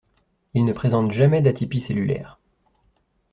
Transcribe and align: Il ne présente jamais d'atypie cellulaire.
Il 0.55 0.65
ne 0.65 0.73
présente 0.73 1.11
jamais 1.11 1.43
d'atypie 1.43 1.79
cellulaire. 1.79 2.39